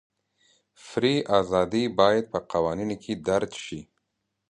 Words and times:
فري 0.85 1.15
ازادۍ 1.39 1.85
باید 1.99 2.23
په 2.33 2.39
قوانینو 2.51 2.95
کې 3.03 3.13
درج 3.27 3.51
شي. 3.65 3.81